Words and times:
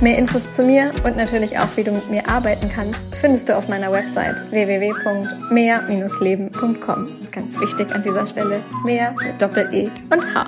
Mehr 0.00 0.18
Infos 0.18 0.50
zu 0.50 0.64
mir 0.64 0.90
und 1.04 1.16
natürlich 1.16 1.56
auch, 1.58 1.68
wie 1.76 1.84
du 1.84 1.92
mit 1.92 2.10
mir 2.10 2.28
arbeiten 2.28 2.68
kannst, 2.68 2.98
findest 3.14 3.48
du 3.48 3.56
auf 3.56 3.68
meiner 3.68 3.92
Website 3.92 4.50
www.mehr-leben.com. 4.50 7.08
Ganz 7.30 7.60
wichtig 7.60 7.94
an 7.94 8.02
dieser 8.02 8.26
Stelle, 8.26 8.60
mehr 8.84 9.12
mit 9.12 9.40
Doppel-E 9.40 9.90
und 10.10 10.34
H. 10.34 10.46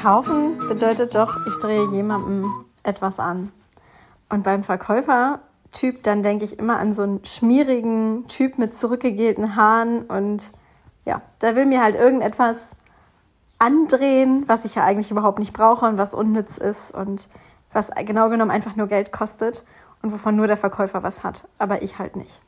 Kaufen 0.00 0.56
bedeutet 0.68 1.14
doch, 1.14 1.36
ich 1.46 1.58
drehe 1.58 1.90
jemandem 1.92 2.50
etwas 2.84 3.18
an. 3.18 3.52
Und 4.28 4.44
beim 4.44 4.62
Verkäufer-Typ, 4.62 6.02
dann 6.02 6.22
denke 6.22 6.44
ich 6.44 6.58
immer 6.58 6.78
an 6.78 6.94
so 6.94 7.02
einen 7.02 7.24
schmierigen 7.24 8.26
Typ 8.28 8.58
mit 8.58 8.72
zurückgegelten 8.72 9.56
Haaren 9.56 10.02
und 10.02 10.52
ja, 11.04 11.22
der 11.40 11.56
will 11.56 11.66
mir 11.66 11.82
halt 11.82 11.96
irgendetwas 11.96 12.56
andrehen, 13.58 14.44
was 14.46 14.64
ich 14.64 14.76
ja 14.76 14.84
eigentlich 14.84 15.10
überhaupt 15.10 15.38
nicht 15.38 15.52
brauche 15.52 15.86
und 15.86 15.98
was 15.98 16.14
unnütz 16.14 16.58
ist 16.58 16.94
und 16.94 17.28
was 17.72 17.90
genau 18.04 18.28
genommen 18.28 18.50
einfach 18.50 18.76
nur 18.76 18.86
Geld 18.86 19.12
kostet 19.12 19.64
und 20.02 20.12
wovon 20.12 20.36
nur 20.36 20.46
der 20.46 20.56
Verkäufer 20.56 21.02
was 21.02 21.22
hat, 21.22 21.46
aber 21.58 21.82
ich 21.82 21.98
halt 21.98 22.16
nicht. 22.16 22.40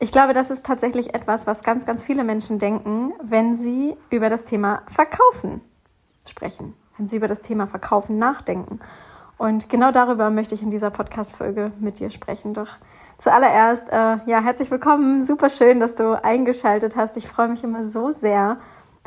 Ich 0.00 0.12
glaube, 0.12 0.32
das 0.32 0.50
ist 0.50 0.64
tatsächlich 0.64 1.14
etwas, 1.14 1.46
was 1.46 1.62
ganz, 1.62 1.84
ganz 1.84 2.04
viele 2.04 2.22
Menschen 2.22 2.60
denken, 2.60 3.12
wenn 3.20 3.56
sie 3.56 3.96
über 4.10 4.30
das 4.30 4.44
Thema 4.44 4.82
Verkaufen 4.86 5.60
sprechen, 6.24 6.74
wenn 6.96 7.08
sie 7.08 7.16
über 7.16 7.26
das 7.26 7.42
Thema 7.42 7.66
Verkaufen 7.66 8.16
nachdenken. 8.16 8.78
Und 9.38 9.68
genau 9.68 9.90
darüber 9.90 10.30
möchte 10.30 10.54
ich 10.54 10.62
in 10.62 10.70
dieser 10.70 10.90
Podcast-Folge 10.90 11.72
mit 11.78 11.98
dir 11.98 12.10
sprechen. 12.10 12.54
Doch 12.54 12.68
zuallererst, 13.18 13.88
äh, 13.88 14.18
ja, 14.26 14.42
herzlich 14.42 14.70
willkommen. 14.70 15.22
Super 15.22 15.48
schön, 15.48 15.80
dass 15.80 15.94
du 15.94 16.22
eingeschaltet 16.22 16.96
hast. 16.96 17.16
Ich 17.16 17.28
freue 17.28 17.48
mich 17.48 17.64
immer 17.64 17.84
so 17.84 18.12
sehr, 18.12 18.58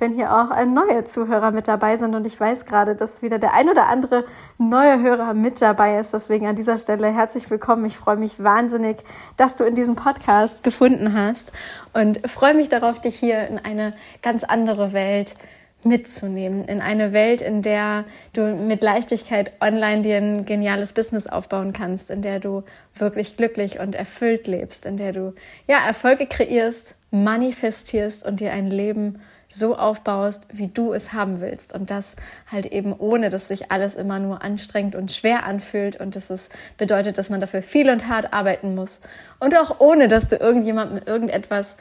wenn 0.02 0.16
hier 0.16 0.35
auch 0.35 0.49
neue 0.66 1.05
Zuhörer 1.05 1.52
mit 1.52 1.67
dabei 1.67 1.95
sind. 1.95 2.16
Und 2.16 2.25
ich 2.25 2.38
weiß 2.38 2.66
gerade, 2.66 2.95
dass 2.95 3.21
wieder 3.21 3.38
der 3.38 3.53
ein 3.53 3.69
oder 3.69 3.88
andere 3.88 4.25
neue 4.57 4.99
Hörer 4.99 5.35
mit 5.35 5.61
dabei 5.61 5.99
ist. 5.99 6.13
Deswegen 6.13 6.47
an 6.47 6.55
dieser 6.55 6.80
Stelle 6.80 7.13
herzlich 7.13 7.49
willkommen. 7.52 7.85
Ich 7.85 7.97
freue 7.97 8.17
mich 8.17 8.44
wahnsinnig, 8.44 8.97
dass 9.38 9.55
du 9.55 9.63
in 9.63 9.75
diesem 9.75 9.95
Podcast 9.95 10.63
gefunden 10.63 11.13
hast 11.13 11.52
und 11.94 12.27
freue 12.27 12.55
mich 12.55 12.67
darauf, 12.67 12.99
dich 12.99 13.17
hier 13.17 13.47
in 13.47 13.59
eine 13.59 13.94
ganz 14.23 14.44
andere 14.44 14.91
Welt 14.91 15.35
mitzunehmen. 15.83 16.66
In 16.66 16.81
eine 16.81 17.13
Welt, 17.13 17.44
in 17.44 17.61
der 17.61 18.05
du 18.33 18.41
mit 18.55 18.81
Leichtigkeit 18.81 19.52
online 19.61 20.02
dir 20.02 20.17
ein 20.17 20.45
geniales 20.45 20.94
Business 20.94 21.27
aufbauen 21.27 21.73
kannst, 21.73 22.09
in 22.09 22.23
der 22.23 22.39
du 22.39 22.63
wirklich 22.95 23.38
glücklich 23.38 23.79
und 23.79 23.94
erfüllt 23.94 24.47
lebst, 24.47 24.88
in 24.88 24.97
der 24.97 25.11
du 25.11 25.33
ja 25.67 25.77
Erfolge 25.85 26.25
kreierst, 26.25 26.95
manifestierst 27.11 28.25
und 28.25 28.39
dir 28.39 28.52
ein 28.52 28.67
Leben 28.67 29.22
so 29.52 29.75
aufbaust, 29.75 30.47
wie 30.52 30.67
du 30.67 30.94
es 30.94 31.13
haben 31.13 31.41
willst. 31.41 31.73
Und 31.73 31.91
das 31.91 32.16
halt 32.52 32.66
eben 32.66 32.94
ohne, 32.97 33.30
dass 33.30 33.47
sich 33.47 33.71
alles 33.71 33.95
immer 33.95 34.19
nur 34.19 34.41
anstrengend 34.41 34.95
und 34.95 35.11
schwer 35.11 35.45
anfühlt 35.45 35.97
und 35.97 36.16
dass 36.16 36.30
es 36.30 36.49
bedeutet, 36.77 37.17
dass 37.17 37.30
man 37.30 37.41
dafür 37.41 37.61
viel 37.61 37.89
und 37.89 38.07
hart 38.07 38.33
arbeiten 38.33 38.75
muss. 38.75 39.02
Und 39.39 39.55
auch 39.57 39.79
ohne, 39.79 40.07
dass 40.07 40.29
du 40.29 40.38
irgendjemandem 40.38 41.02
irgendetwas 41.05 41.75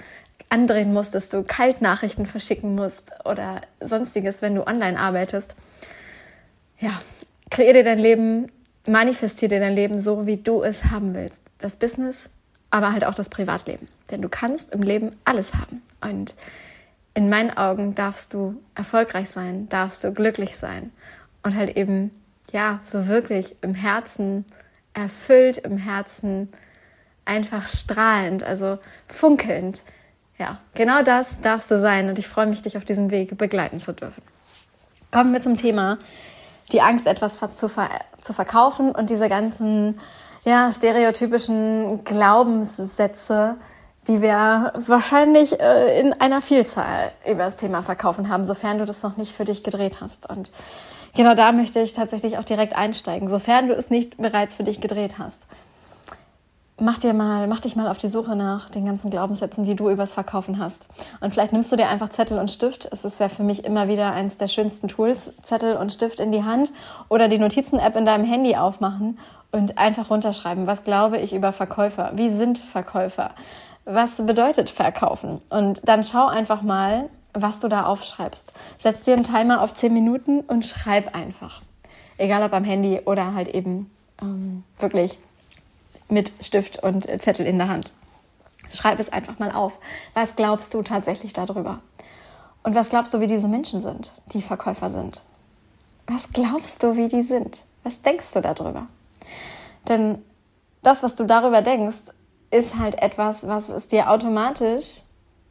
andrehen 0.48 0.92
musst, 0.92 1.14
dass 1.14 1.28
du 1.28 1.42
Kaltnachrichten 1.42 2.26
verschicken 2.26 2.74
musst 2.74 3.10
oder 3.24 3.60
sonstiges, 3.80 4.42
wenn 4.42 4.54
du 4.54 4.66
online 4.66 4.98
arbeitest. 4.98 5.54
Ja, 6.78 7.00
kreier 7.50 7.72
dir 7.72 7.84
dein 7.84 7.98
Leben, 7.98 8.50
manifestier 8.86 9.48
dir 9.48 9.60
dein 9.60 9.74
Leben 9.74 9.98
so, 9.98 10.26
wie 10.26 10.38
du 10.38 10.62
es 10.62 10.86
haben 10.86 11.14
willst. 11.14 11.40
Das 11.58 11.76
Business, 11.76 12.30
aber 12.70 12.92
halt 12.92 13.04
auch 13.04 13.14
das 13.14 13.28
Privatleben. 13.28 13.86
Denn 14.10 14.22
du 14.22 14.28
kannst 14.28 14.72
im 14.72 14.82
Leben 14.82 15.10
alles 15.24 15.54
haben. 15.54 15.82
Und 16.00 16.34
in 17.14 17.28
meinen 17.28 17.56
Augen 17.56 17.94
darfst 17.94 18.34
du 18.34 18.60
erfolgreich 18.74 19.30
sein, 19.30 19.68
darfst 19.68 20.04
du 20.04 20.12
glücklich 20.12 20.56
sein 20.56 20.92
und 21.42 21.56
halt 21.56 21.76
eben, 21.76 22.10
ja, 22.52 22.80
so 22.84 23.06
wirklich 23.06 23.56
im 23.62 23.74
Herzen 23.74 24.44
erfüllt, 24.94 25.58
im 25.58 25.76
Herzen 25.76 26.52
einfach 27.24 27.68
strahlend, 27.68 28.42
also 28.42 28.78
funkelnd. 29.08 29.82
Ja, 30.38 30.58
genau 30.74 31.02
das 31.02 31.40
darfst 31.42 31.70
du 31.70 31.80
sein 31.80 32.08
und 32.08 32.18
ich 32.18 32.28
freue 32.28 32.46
mich, 32.46 32.62
dich 32.62 32.76
auf 32.76 32.84
diesem 32.84 33.10
Weg 33.10 33.36
begleiten 33.36 33.78
zu 33.78 33.92
dürfen. 33.92 34.22
Kommen 35.10 35.32
wir 35.32 35.40
zum 35.40 35.56
Thema 35.56 35.98
die 36.72 36.80
Angst, 36.80 37.06
etwas 37.06 37.38
zu, 37.54 37.68
ver 37.68 37.90
zu 38.20 38.32
verkaufen 38.32 38.92
und 38.92 39.10
diese 39.10 39.28
ganzen 39.28 39.98
ja, 40.44 40.70
stereotypischen 40.72 42.04
Glaubenssätze, 42.04 43.56
die 44.08 44.22
wir 44.22 44.72
wahrscheinlich 44.86 45.60
äh, 45.60 46.00
in 46.00 46.12
einer 46.14 46.40
Vielzahl 46.40 47.12
über 47.26 47.44
das 47.44 47.56
Thema 47.56 47.82
Verkaufen 47.82 48.28
haben, 48.28 48.44
sofern 48.44 48.78
du 48.78 48.84
das 48.84 49.02
noch 49.02 49.16
nicht 49.16 49.32
für 49.32 49.44
dich 49.44 49.62
gedreht 49.62 50.00
hast. 50.00 50.28
Und 50.28 50.50
genau 51.14 51.34
da 51.34 51.52
möchte 51.52 51.80
ich 51.80 51.92
tatsächlich 51.92 52.38
auch 52.38 52.44
direkt 52.44 52.76
einsteigen, 52.76 53.28
sofern 53.28 53.68
du 53.68 53.74
es 53.74 53.90
nicht 53.90 54.16
bereits 54.16 54.56
für 54.56 54.64
dich 54.64 54.80
gedreht 54.80 55.18
hast. 55.18 55.38
Mach 56.82 56.96
dir 56.96 57.12
mal, 57.12 57.46
mach 57.46 57.60
dich 57.60 57.76
mal 57.76 57.88
auf 57.88 57.98
die 57.98 58.08
Suche 58.08 58.34
nach 58.34 58.70
den 58.70 58.86
ganzen 58.86 59.10
Glaubenssätzen, 59.10 59.64
die 59.64 59.76
du 59.76 59.90
übers 59.90 60.14
Verkaufen 60.14 60.58
hast. 60.58 60.86
Und 61.20 61.30
vielleicht 61.30 61.52
nimmst 61.52 61.70
du 61.70 61.76
dir 61.76 61.90
einfach 61.90 62.08
Zettel 62.08 62.38
und 62.38 62.50
Stift. 62.50 62.88
Es 62.90 63.04
ist 63.04 63.20
ja 63.20 63.28
für 63.28 63.42
mich 63.42 63.66
immer 63.66 63.86
wieder 63.86 64.12
eines 64.12 64.38
der 64.38 64.48
schönsten 64.48 64.88
Tools, 64.88 65.34
Zettel 65.42 65.76
und 65.76 65.92
Stift 65.92 66.20
in 66.20 66.32
die 66.32 66.42
Hand 66.42 66.72
oder 67.10 67.28
die 67.28 67.36
Notizen-App 67.36 67.96
in 67.96 68.06
deinem 68.06 68.24
Handy 68.24 68.56
aufmachen 68.56 69.18
und 69.52 69.76
einfach 69.76 70.10
runterschreiben. 70.10 70.66
Was 70.66 70.82
glaube 70.82 71.18
ich 71.18 71.34
über 71.34 71.52
Verkäufer? 71.52 72.12
Wie 72.14 72.30
sind 72.30 72.56
Verkäufer? 72.56 73.32
Was 73.84 74.24
bedeutet 74.24 74.70
verkaufen? 74.70 75.40
Und 75.50 75.80
dann 75.84 76.04
schau 76.04 76.26
einfach 76.26 76.62
mal, 76.62 77.08
was 77.32 77.60
du 77.60 77.68
da 77.68 77.84
aufschreibst. 77.84 78.52
Setz 78.78 79.02
dir 79.02 79.14
einen 79.14 79.24
Timer 79.24 79.62
auf 79.62 79.74
10 79.74 79.92
Minuten 79.92 80.40
und 80.40 80.66
schreib 80.66 81.14
einfach. 81.14 81.62
Egal 82.18 82.42
ob 82.42 82.52
am 82.52 82.64
Handy 82.64 83.00
oder 83.04 83.34
halt 83.34 83.48
eben 83.48 83.90
ähm, 84.20 84.64
wirklich 84.78 85.18
mit 86.08 86.32
Stift 86.40 86.82
und 86.82 87.06
Zettel 87.22 87.46
in 87.46 87.58
der 87.58 87.68
Hand. 87.68 87.94
Schreib 88.70 88.98
es 88.98 89.12
einfach 89.12 89.38
mal 89.38 89.52
auf. 89.52 89.78
Was 90.14 90.36
glaubst 90.36 90.74
du 90.74 90.82
tatsächlich 90.82 91.32
darüber? 91.32 91.80
Und 92.62 92.74
was 92.74 92.90
glaubst 92.90 93.14
du, 93.14 93.20
wie 93.20 93.26
diese 93.26 93.48
Menschen 93.48 93.80
sind, 93.80 94.12
die 94.32 94.42
Verkäufer 94.42 94.90
sind? 94.90 95.22
Was 96.06 96.28
glaubst 96.32 96.82
du, 96.82 96.96
wie 96.96 97.08
die 97.08 97.22
sind? 97.22 97.62
Was 97.84 98.02
denkst 98.02 98.32
du 98.34 98.42
darüber? 98.42 98.86
Denn 99.88 100.18
das, 100.82 101.02
was 101.02 101.14
du 101.14 101.24
darüber 101.24 101.62
denkst, 101.62 102.12
ist 102.50 102.78
halt 102.78 103.00
etwas, 103.00 103.46
was 103.46 103.68
es 103.68 103.88
dir 103.88 104.10
automatisch 104.10 105.02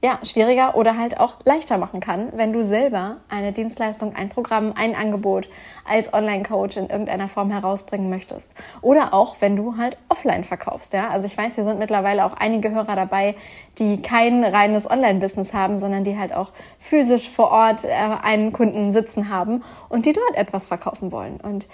ja, 0.02 0.18
schwieriger 0.24 0.78
oder 0.78 0.98
halt 0.98 1.20
auch 1.20 1.36
leichter 1.44 1.78
machen 1.78 2.00
kann, 2.00 2.30
wenn 2.34 2.54
du 2.54 2.64
selber 2.64 3.18
eine 3.28 3.52
Dienstleistung, 3.52 4.16
ein 4.16 4.30
Programm, 4.30 4.72
ein 4.76 4.96
Angebot 4.96 5.50
als 5.84 6.14
Online-Coach 6.14 6.78
in 6.78 6.90
irgendeiner 6.90 7.28
Form 7.28 7.52
herausbringen 7.52 8.10
möchtest. 8.10 8.54
Oder 8.82 9.14
auch, 9.14 9.36
wenn 9.42 9.58
du 9.58 9.76
halt 9.76 9.98
offline 10.08 10.46
verkaufst, 10.46 10.94
ja. 10.94 11.10
Also 11.10 11.26
ich 11.26 11.38
weiß, 11.38 11.56
hier 11.56 11.66
sind 11.66 11.80
mittlerweile 11.80 12.24
auch 12.24 12.34
einige 12.34 12.72
Hörer 12.72 12.96
dabei, 12.96 13.36
die 13.78 14.02
kein 14.02 14.46
reines 14.46 14.90
Online-Business 14.90 15.54
haben, 15.54 15.80
sondern 15.80 16.06
die 16.06 16.18
halt 16.18 16.34
auch 16.34 16.54
physisch 16.80 17.30
vor 17.30 17.52
Ort 17.52 17.84
äh, 17.84 17.90
einen 17.90 18.54
Kunden 18.54 18.94
sitzen 18.94 19.28
haben 19.28 19.64
und 19.90 20.06
die 20.06 20.14
dort 20.14 20.36
etwas 20.36 20.70
verkaufen 20.70 21.12
wollen. 21.12 21.42
Und 21.42 21.68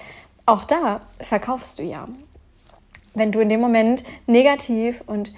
auch 0.48 0.64
da 0.64 1.02
verkaufst 1.20 1.78
du 1.78 1.84
ja 1.84 2.08
wenn 3.16 3.32
du 3.32 3.40
in 3.40 3.50
dem 3.50 3.62
Moment 3.62 4.04
negativ 4.28 5.04
und 5.08 5.34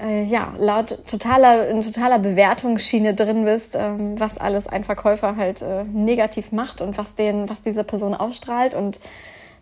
äh, 0.00 0.24
ja, 0.24 0.54
laut 0.58 1.06
totaler, 1.06 1.68
in 1.68 1.82
totaler 1.82 2.18
Bewertungsschiene 2.18 3.14
drin 3.14 3.44
bist, 3.44 3.74
ähm, 3.74 4.18
was 4.18 4.38
alles 4.38 4.66
ein 4.66 4.84
Verkäufer 4.84 5.36
halt 5.36 5.62
äh, 5.62 5.84
negativ 5.84 6.52
macht 6.52 6.80
und 6.80 6.96
was 6.98 7.14
den, 7.14 7.48
was 7.48 7.62
diese 7.62 7.84
Person 7.84 8.14
ausstrahlt 8.14 8.74
und 8.74 8.98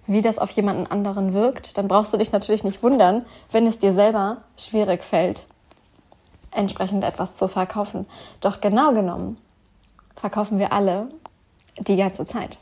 wie 0.07 0.23
das 0.23 0.39
auf 0.39 0.51
jemanden 0.51 0.87
anderen 0.87 1.35
wirkt, 1.35 1.79
dann 1.79 1.89
brauchst 1.89 2.13
du 2.13 2.17
dich 2.17 2.33
natürlich 2.33 2.65
nicht 2.65 2.83
wundern, 2.83 3.25
wenn 3.53 3.67
es 3.67 3.79
dir 3.79 3.93
selber 3.93 4.39
schwierig 4.57 5.05
fällt, 5.05 5.45
entsprechend 6.51 7.05
etwas 7.05 7.37
zu 7.37 7.49
verkaufen. 7.49 8.07
Doch 8.41 8.61
genau 8.61 8.93
genommen 8.93 9.37
verkaufen 10.17 10.59
wir 10.59 10.73
alle 10.73 11.09
die 11.79 11.97
ganze 11.97 12.27
Zeit. 12.27 12.59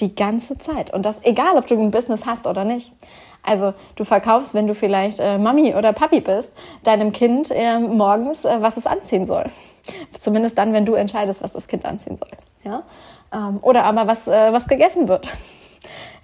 Die 0.00 0.14
ganze 0.14 0.58
Zeit. 0.58 0.92
Und 0.92 1.06
das 1.06 1.22
egal, 1.24 1.56
ob 1.56 1.66
du 1.66 1.78
ein 1.78 1.90
Business 1.90 2.26
hast 2.26 2.46
oder 2.46 2.64
nicht. 2.64 2.92
Also 3.44 3.74
du 3.96 4.04
verkaufst, 4.04 4.54
wenn 4.54 4.66
du 4.66 4.74
vielleicht 4.74 5.20
äh, 5.20 5.38
Mami 5.38 5.74
oder 5.74 5.92
Papi 5.92 6.20
bist, 6.20 6.52
deinem 6.82 7.12
Kind 7.12 7.50
äh, 7.50 7.78
morgens, 7.78 8.44
äh, 8.44 8.56
was 8.60 8.76
es 8.76 8.86
anziehen 8.86 9.26
soll. 9.26 9.44
Zumindest 10.18 10.56
dann, 10.58 10.72
wenn 10.72 10.86
du 10.86 10.94
entscheidest, 10.94 11.42
was 11.42 11.52
das 11.52 11.68
Kind 11.68 11.84
anziehen 11.84 12.16
soll. 12.16 12.30
Ja? 12.64 12.82
Ähm, 13.32 13.58
oder 13.60 13.84
aber 13.84 14.06
was, 14.06 14.26
äh, 14.26 14.52
was 14.52 14.66
gegessen 14.66 15.08
wird. 15.08 15.30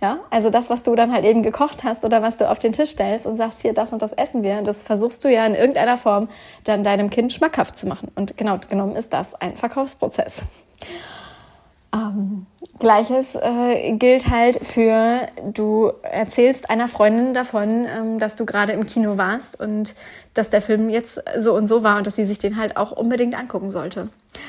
Ja, 0.00 0.20
also 0.30 0.48
das, 0.48 0.70
was 0.70 0.82
du 0.82 0.94
dann 0.94 1.12
halt 1.12 1.26
eben 1.26 1.42
gekocht 1.42 1.84
hast 1.84 2.06
oder 2.06 2.22
was 2.22 2.38
du 2.38 2.48
auf 2.48 2.58
den 2.58 2.72
Tisch 2.72 2.90
stellst 2.90 3.26
und 3.26 3.36
sagst, 3.36 3.60
hier, 3.60 3.74
das 3.74 3.92
und 3.92 4.00
das 4.00 4.14
essen 4.14 4.42
wir, 4.42 4.62
das 4.62 4.78
versuchst 4.78 5.22
du 5.24 5.28
ja 5.28 5.44
in 5.44 5.54
irgendeiner 5.54 5.98
Form 5.98 6.30
dann 6.64 6.82
deinem 6.82 7.10
Kind 7.10 7.34
schmackhaft 7.34 7.76
zu 7.76 7.86
machen. 7.86 8.10
Und 8.14 8.38
genau 8.38 8.56
genommen 8.70 8.96
ist 8.96 9.12
das 9.12 9.34
ein 9.34 9.56
Verkaufsprozess. 9.58 10.42
Ähm, 11.92 12.46
Gleiches 12.78 13.34
äh, 13.34 13.92
gilt 13.96 14.28
halt 14.28 14.64
für, 14.64 15.26
du 15.52 15.92
erzählst 16.02 16.70
einer 16.70 16.86
Freundin 16.86 17.34
davon, 17.34 17.86
ähm, 17.86 18.18
dass 18.18 18.36
du 18.36 18.46
gerade 18.46 18.72
im 18.72 18.86
Kino 18.86 19.16
warst 19.18 19.58
und 19.58 19.94
dass 20.34 20.50
der 20.50 20.62
Film 20.62 20.88
jetzt 20.88 21.20
so 21.36 21.54
und 21.54 21.66
so 21.66 21.82
war 21.82 21.98
und 21.98 22.06
dass 22.06 22.16
sie 22.16 22.24
sich 22.24 22.38
den 22.38 22.56
halt 22.56 22.76
auch 22.76 22.92
unbedingt 22.92 23.36
angucken 23.36 23.70
sollte. 23.70 24.08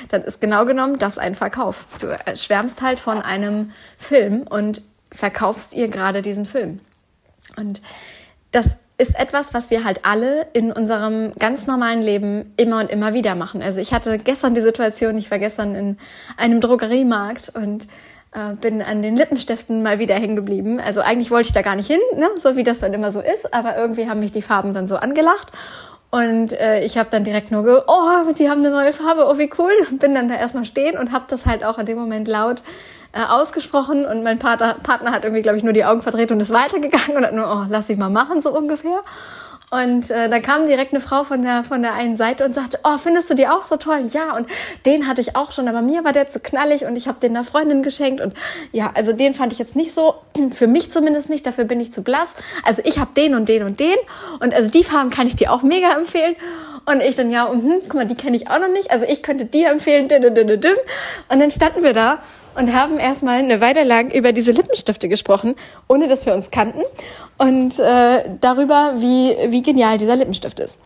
Dann 0.10 0.22
ist 0.22 0.40
genau 0.40 0.66
genommen 0.66 1.00
das 1.00 1.18
ein 1.18 1.36
Verkauf. 1.36 1.88
Du 2.00 2.16
schwärmst 2.36 2.82
halt 2.82 3.00
von 3.00 3.20
einem 3.22 3.72
Film 3.98 4.46
und 4.48 4.84
verkaufst 5.12 5.74
ihr 5.74 5.88
gerade 5.88 6.22
diesen 6.22 6.46
Film. 6.46 6.80
Und 7.58 7.82
das 8.52 8.78
ist 9.02 9.20
etwas, 9.20 9.56
was 9.56 9.72
wir 9.72 9.84
halt 9.84 10.06
alle 10.06 10.46
in 10.54 10.72
unserem 10.72 11.34
ganz 11.40 11.66
normalen 11.66 12.04
Leben 12.04 12.54
immer 12.56 12.80
und 12.82 12.92
immer 12.92 13.16
wieder 13.16 13.34
machen. 13.34 13.64
Also 13.64 13.80
ich 13.80 13.94
hatte 13.94 14.16
gestern 14.18 14.54
die 14.54 14.62
Situation, 14.62 15.18
ich 15.18 15.32
war 15.32 15.40
gestern 15.40 15.74
in 15.74 15.98
einem 16.38 16.62
Drogeriemarkt 16.62 17.50
und 17.56 17.88
äh, 18.32 18.54
bin 18.62 18.84
an 18.84 19.02
den 19.02 19.18
Lippenstiften 19.18 19.82
mal 19.82 19.98
wieder 19.98 20.14
hängen 20.14 20.36
geblieben. 20.36 20.80
Also 20.80 21.02
eigentlich 21.02 21.32
wollte 21.32 21.48
ich 21.48 21.54
da 21.54 21.64
gar 21.64 21.76
nicht 21.76 21.88
hin, 21.88 22.00
ne? 22.16 22.30
so 22.40 22.56
wie 22.56 22.64
das 22.64 22.78
dann 22.78 22.94
immer 22.94 23.12
so 23.12 23.22
ist, 23.22 23.52
aber 23.52 23.76
irgendwie 23.76 24.08
haben 24.08 24.20
mich 24.20 24.32
die 24.32 24.44
Farben 24.44 24.76
dann 24.76 24.88
so 24.88 24.98
angelacht. 24.98 25.52
Und 26.12 26.54
äh, 26.54 26.84
ich 26.84 27.00
habe 27.00 27.10
dann 27.10 27.24
direkt 27.24 27.50
nur 27.50 27.64
ge, 27.64 27.82
oh, 27.88 28.32
sie 28.36 28.52
haben 28.52 28.60
eine 28.60 28.70
neue 28.70 28.94
Farbe, 28.94 29.26
oh 29.28 29.40
wie 29.40 29.50
cool. 29.58 29.72
Und 29.90 30.00
bin 30.00 30.14
dann 30.14 30.28
da 30.28 30.36
erstmal 30.36 30.66
stehen 30.66 30.96
und 30.96 31.12
habe 31.12 31.26
das 31.28 31.48
halt 31.48 31.64
auch 31.64 31.80
in 31.80 31.88
dem 31.88 31.98
Moment 31.98 32.28
laut 32.28 32.62
äh, 33.14 33.24
ausgesprochen 33.24 34.06
und 34.06 34.24
mein 34.24 34.40
Partner, 34.40 34.76
Partner 34.82 35.12
hat 35.12 35.24
irgendwie, 35.24 35.42
glaube 35.42 35.58
ich, 35.58 35.64
nur 35.64 35.74
die 35.74 35.86
Augen 35.86 36.02
verdreht 36.02 36.32
und 36.32 36.40
ist 36.40 36.52
weitergegangen 36.52 37.18
und 37.18 37.26
hat 37.26 37.34
nur, 37.34 37.46
oh, 37.46 37.66
lass 37.70 37.90
ich 37.90 37.98
mal 37.98 38.10
machen, 38.10 38.42
so 38.42 38.56
ungefähr. 38.56 39.04
Und 39.74 40.12
äh, 40.12 40.28
da 40.28 40.42
kam 40.42 40.68
direkt 40.68 40.92
eine 40.94 41.00
Frau 41.00 41.24
von 41.24 41.44
der, 41.44 41.64
von 41.64 41.82
der 41.82 41.94
einen 41.94 42.18
Seite 42.18 42.44
und 42.44 42.54
sagte, 42.54 42.80
oh, 42.84 42.98
findest 42.98 43.30
du 43.30 43.36
die 43.36 43.48
auch 43.48 43.68
so 43.68 43.78
toll? 43.78 44.02
Ja, 44.12 44.36
und 44.36 44.46
den 44.86 45.08
hatte 45.08 45.22
ich 45.22 45.38
auch 45.38 45.54
schon, 45.54 45.70
aber 45.70 45.82
mir 45.82 46.04
war 46.04 46.12
der 46.12 46.28
zu 46.28 46.42
knallig 46.42 46.84
und 46.84 46.98
ich 46.98 47.08
habe 47.08 47.22
den 47.22 47.32
einer 47.32 47.46
Freundin 47.46 47.82
geschenkt. 47.82 48.20
Und 48.20 48.34
ja, 48.74 48.92
also 48.94 49.14
den 49.14 49.34
fand 49.34 49.54
ich 49.54 49.60
jetzt 49.60 49.78
nicht 49.78 49.94
so, 49.96 50.16
für 50.54 50.68
mich 50.68 50.92
zumindest 50.92 51.30
nicht, 51.30 51.48
dafür 51.48 51.64
bin 51.64 51.80
ich 51.80 51.94
zu 51.94 52.04
blass. 52.04 52.36
Also 52.66 52.82
ich 52.84 53.00
habe 53.00 53.12
den 53.16 53.34
und 53.34 53.48
den 53.48 53.64
und 53.64 53.80
den. 53.80 53.96
Und 54.42 54.54
also 54.54 54.70
die 54.70 54.84
Farben 54.84 55.10
kann 55.10 55.26
ich 55.26 55.38
dir 55.38 55.54
auch 55.54 55.62
mega 55.62 55.92
empfehlen. 55.98 56.36
Und 56.84 57.02
ich 57.02 57.16
dann, 57.16 57.32
ja, 57.32 57.46
und, 57.46 57.64
hm, 57.64 57.80
guck 57.84 57.94
mal, 57.94 58.06
die 58.06 58.16
kenne 58.16 58.36
ich 58.36 58.50
auch 58.50 58.60
noch 58.60 58.68
nicht. 58.68 58.92
Also 58.92 59.06
ich 59.06 59.24
könnte 59.24 59.46
dir 59.46 59.70
empfehlen. 59.70 60.10
Und 60.12 61.40
dann 61.40 61.52
standen 61.52 61.84
wir 61.84 61.94
da 61.94 62.20
und 62.56 62.74
haben 62.74 63.00
erstmal 63.00 63.40
eine 63.40 63.62
Weile 63.62 63.84
lang 63.84 64.12
über 64.12 64.34
diese 64.34 64.52
Lippenstifte 64.52 65.10
gesprochen, 65.10 65.56
ohne 65.88 66.08
dass 66.08 66.26
wir 66.26 66.34
uns 66.34 66.52
kannten 66.52 66.82
und 67.38 67.80
äh, 67.80 68.24
darüber, 68.40 68.94
wie, 68.98 69.36
wie 69.48 69.62
genial 69.62 69.98
dieser 69.98 70.16
Lippenstift 70.16 70.60
ist. 70.60 70.80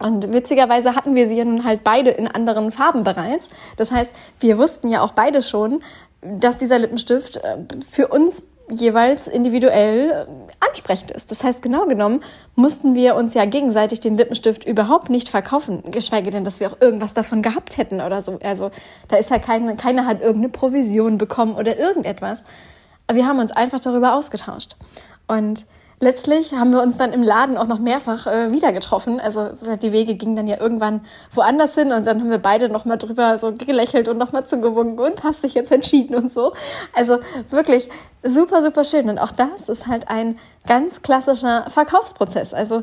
Und 0.00 0.32
witzigerweise 0.32 0.96
hatten 0.96 1.14
wir 1.14 1.28
sie 1.28 1.36
ja 1.36 1.44
nun 1.44 1.64
halt 1.64 1.84
beide 1.84 2.10
in 2.10 2.26
anderen 2.26 2.72
Farben 2.72 3.04
bereits. 3.04 3.48
Das 3.76 3.92
heißt, 3.92 4.10
wir 4.40 4.58
wussten 4.58 4.90
ja 4.90 5.02
auch 5.02 5.12
beide 5.12 5.40
schon, 5.40 5.82
dass 6.20 6.58
dieser 6.58 6.78
Lippenstift 6.78 7.36
äh, 7.36 7.56
für 7.88 8.08
uns 8.08 8.44
jeweils 8.70 9.28
individuell 9.28 10.10
äh, 10.10 10.66
ansprechend 10.66 11.10
ist. 11.10 11.30
Das 11.30 11.44
heißt, 11.44 11.62
genau 11.62 11.86
genommen 11.86 12.22
mussten 12.54 12.94
wir 12.94 13.14
uns 13.14 13.34
ja 13.34 13.44
gegenseitig 13.44 14.00
den 14.00 14.16
Lippenstift 14.16 14.64
überhaupt 14.64 15.10
nicht 15.10 15.28
verkaufen, 15.28 15.82
geschweige 15.90 16.30
denn, 16.30 16.44
dass 16.44 16.60
wir 16.60 16.70
auch 16.70 16.80
irgendwas 16.80 17.14
davon 17.14 17.42
gehabt 17.42 17.76
hätten 17.76 18.00
oder 18.00 18.22
so. 18.22 18.38
Also 18.42 18.70
da 19.08 19.16
ist 19.16 19.30
ja 19.30 19.38
keine, 19.38 19.76
keiner 19.76 20.06
hat 20.06 20.20
irgendeine 20.20 20.50
Provision 20.50 21.18
bekommen 21.18 21.56
oder 21.56 21.78
irgendetwas. 21.78 22.44
Wir 23.12 23.26
haben 23.26 23.38
uns 23.38 23.52
einfach 23.52 23.80
darüber 23.80 24.14
ausgetauscht. 24.14 24.76
Und 25.26 25.66
letztlich 26.00 26.52
haben 26.52 26.72
wir 26.72 26.82
uns 26.82 26.96
dann 26.96 27.12
im 27.12 27.22
Laden 27.22 27.56
auch 27.56 27.66
noch 27.66 27.78
mehrfach 27.78 28.26
äh, 28.26 28.52
wieder 28.52 28.72
getroffen. 28.72 29.20
Also 29.20 29.50
die 29.82 29.92
Wege 29.92 30.14
gingen 30.14 30.36
dann 30.36 30.46
ja 30.46 30.58
irgendwann 30.60 31.02
woanders 31.32 31.74
hin 31.74 31.92
und 31.92 32.06
dann 32.06 32.20
haben 32.20 32.30
wir 32.30 32.38
beide 32.38 32.68
nochmal 32.68 32.98
drüber 32.98 33.36
so 33.38 33.52
gelächelt 33.52 34.08
und 34.08 34.18
nochmal 34.18 34.46
zugewunken 34.46 34.98
und 34.98 35.22
hast 35.22 35.44
dich 35.44 35.54
jetzt 35.54 35.70
entschieden 35.70 36.14
und 36.14 36.32
so. 36.32 36.52
Also 36.94 37.18
wirklich 37.50 37.88
super, 38.24 38.62
super 38.62 38.84
schön. 38.84 39.08
Und 39.08 39.18
auch 39.18 39.32
das 39.32 39.68
ist 39.68 39.86
halt 39.86 40.08
ein 40.08 40.38
ganz 40.66 41.02
klassischer 41.02 41.70
Verkaufsprozess. 41.70 42.54
Also 42.54 42.82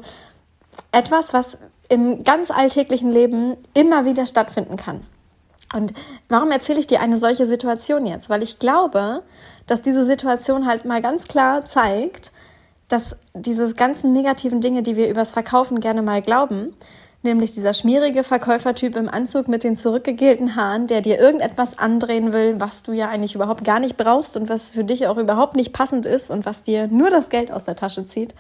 etwas, 0.92 1.34
was 1.34 1.58
im 1.90 2.24
ganz 2.24 2.52
alltäglichen 2.52 3.12
Leben 3.12 3.58
immer 3.74 4.06
wieder 4.06 4.26
stattfinden 4.26 4.78
kann. 4.78 5.02
Und 5.74 5.94
warum 6.30 6.52
erzähle 6.52 6.80
ich 6.80 6.88
dir 6.88 7.02
eine 7.02 7.18
solche 7.18 7.46
Situation 7.46 8.06
jetzt? 8.06 8.30
Weil 8.30 8.44
ich 8.44 8.60
glaube, 8.60 9.24
dass 9.68 9.82
diese 9.82 10.06
Situation 10.06 10.66
halt 10.66 10.86
mal 10.86 11.02
ganz 11.02 11.26
klar 11.26 11.66
zeigt, 11.66 12.32
dass 12.88 13.16
diese 13.34 13.74
ganzen 13.74 14.12
negativen 14.12 14.60
Dinge, 14.60 14.84
die 14.84 14.98
wir 14.98 15.10
übers 15.10 15.32
Verkaufen 15.32 15.80
gerne 15.80 16.02
mal 16.02 16.22
glauben, 16.22 16.76
nämlich 17.24 17.54
dieser 17.54 17.74
schmierige 17.74 18.24
Verkäufertyp 18.24 18.96
im 18.96 19.10
Anzug 19.10 19.48
mit 19.48 19.64
den 19.64 19.78
zurückgegelten 19.78 20.56
Haaren, 20.56 20.88
der 20.88 21.02
dir 21.02 21.20
irgendetwas 21.20 21.78
andrehen 21.78 22.34
will, 22.34 22.60
was 22.60 22.84
du 22.84 22.94
ja 22.94 23.10
eigentlich 23.10 23.36
überhaupt 23.36 23.64
gar 23.64 23.80
nicht 23.80 23.98
brauchst 23.98 24.38
und 24.38 24.50
was 24.50 24.72
für 24.72 24.84
dich 24.84 25.08
auch 25.08 25.18
überhaupt 25.18 25.56
nicht 25.56 25.74
passend 25.74 26.06
ist 26.06 26.32
und 26.32 26.46
was 26.46 26.64
dir 26.64 26.88
nur 26.88 27.10
das 27.10 27.30
Geld 27.30 27.52
aus 27.52 27.66
der 27.66 27.76
Tasche 27.76 28.06
zieht, 28.06 28.34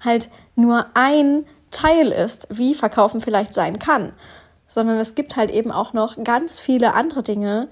halt 0.00 0.28
nur 0.56 0.86
ein 0.94 1.46
Teil 1.70 2.12
ist, 2.12 2.46
wie 2.50 2.74
Verkaufen 2.74 3.20
vielleicht 3.20 3.54
sein 3.54 3.78
kann, 3.78 4.12
sondern 4.68 4.98
es 4.98 5.14
gibt 5.14 5.36
halt 5.36 5.50
eben 5.50 5.72
auch 5.72 5.94
noch 5.94 6.22
ganz 6.22 6.60
viele 6.60 6.94
andere 6.94 7.22
Dinge, 7.22 7.68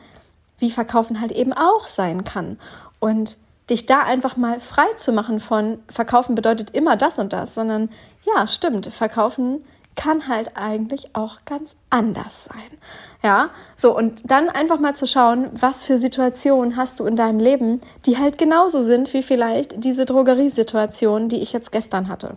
wie 0.59 0.71
Verkaufen 0.71 1.21
halt 1.21 1.33
eben 1.33 1.53
auch 1.53 1.87
sein 1.87 2.25
kann. 2.25 2.59
Und 2.99 3.37
dich 3.69 3.87
da 3.87 4.03
einfach 4.03 4.37
mal 4.37 4.59
frei 4.59 4.87
zu 4.97 5.13
machen 5.13 5.39
von 5.39 5.79
Verkaufen 5.89 6.35
bedeutet 6.35 6.71
immer 6.71 6.97
das 6.97 7.19
und 7.19 7.33
das, 7.33 7.55
sondern 7.55 7.91
ja, 8.25 8.47
stimmt, 8.47 8.87
Verkaufen 8.93 9.65
kann 9.97 10.29
halt 10.29 10.53
eigentlich 10.55 11.15
auch 11.15 11.45
ganz 11.45 11.75
anders 11.91 12.45
sein. 12.45 12.79
Ja, 13.23 13.51
so 13.77 13.95
und 13.97 14.31
dann 14.31 14.49
einfach 14.49 14.81
mal 14.81 14.97
zu 14.97 15.07
schauen, 15.07 15.51
was 15.53 15.83
für 15.83 15.99
Situationen 15.99 16.77
hast 16.77 17.01
du 17.01 17.05
in 17.05 17.17
deinem 17.17 17.39
Leben, 17.39 17.81
die 18.07 18.17
halt 18.17 18.39
genauso 18.39 18.81
sind 18.83 19.13
wie 19.13 19.23
vielleicht 19.23 19.85
diese 19.85 20.07
Drogeriesituation, 20.07 21.29
die 21.29 21.43
ich 21.43 21.53
jetzt 21.53 21.71
gestern 21.71 22.09
hatte. 22.09 22.37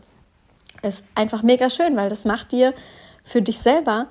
Ist 0.82 1.04
einfach 1.16 1.44
mega 1.44 1.70
schön, 1.70 1.96
weil 1.96 2.10
das 2.10 2.26
macht 2.26 2.52
dir 2.52 2.74
für 3.24 3.42
dich 3.42 3.60
selber 3.60 4.08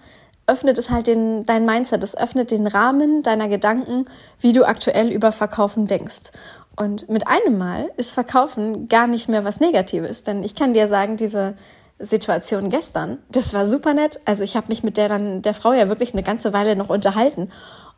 öffnet 0.47 0.77
es 0.77 0.91
halt 0.91 1.07
den, 1.07 1.47
dein 1.47 1.65
Mindset, 1.65 2.03
es 2.03 2.17
öffnet 2.17 2.51
den 2.51 2.67
Rahmen 2.67 3.23
deiner 3.23 3.49
Gedanken, 3.49 4.07
wie 4.41 4.53
du 4.53 4.65
aktuell 4.67 5.11
über 5.11 5.33
Verkaufen 5.33 5.87
denkst. 5.87 6.33
Und 6.77 7.09
mit 7.09 7.27
einem 7.29 7.59
Mal 7.59 7.91
ist 7.97 8.13
Verkaufen 8.13 8.89
gar 8.89 9.07
nicht 9.07 9.29
mehr 9.29 9.45
was 9.45 9.61
Negatives, 9.61 10.25
denn 10.25 10.43
ich 10.43 10.55
kann 10.55 10.75
dir 10.75 10.89
sagen, 10.89 11.17
diese 11.17 11.55
Situation 12.03 12.71
gestern, 12.71 13.19
das 13.31 13.55
war 13.55 13.67
super 13.67 13.95
nett. 13.95 14.21
Also 14.25 14.43
ich 14.43 14.57
habe 14.57 14.69
mich 14.69 14.83
mit 14.83 14.97
der 14.97 15.09
dann 15.09 15.43
der 15.43 15.55
Frau 15.55 15.73
ja 15.73 15.89
wirklich 15.89 16.13
eine 16.13 16.23
ganze 16.23 16.53
Weile 16.53 16.77
noch 16.77 16.89
unterhalten 16.91 17.51